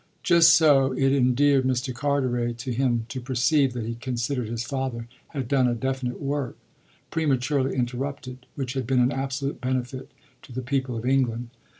Just 0.23 0.55
so 0.55 0.93
it 0.93 1.13
endeared 1.13 1.63
Mr. 1.63 1.93
Carteret 1.93 2.57
to 2.57 2.71
him 2.73 3.05
to 3.09 3.21
perceive 3.21 3.73
that 3.73 3.85
he 3.85 3.93
considered 3.93 4.47
his 4.47 4.63
father 4.63 5.07
had 5.27 5.47
done 5.47 5.67
a 5.67 5.75
definite 5.75 6.19
work, 6.19 6.57
prematurely 7.11 7.75
interrupted, 7.75 8.47
which 8.55 8.73
had 8.73 8.87
been 8.87 8.99
an 8.99 9.11
absolute 9.11 9.61
benefit 9.61 10.09
to 10.41 10.51
the 10.51 10.63
people 10.63 10.95
of 10.97 11.05
England. 11.05 11.49